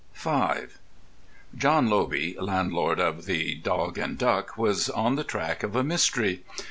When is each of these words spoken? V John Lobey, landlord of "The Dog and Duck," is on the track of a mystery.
V 0.15 0.31
John 1.55 1.87
Lobey, 1.87 2.35
landlord 2.39 2.99
of 2.99 3.25
"The 3.25 3.53
Dog 3.53 3.99
and 3.99 4.17
Duck," 4.17 4.55
is 4.57 4.89
on 4.89 5.15
the 5.15 5.23
track 5.23 5.61
of 5.61 5.75
a 5.75 5.83
mystery. 5.83 6.43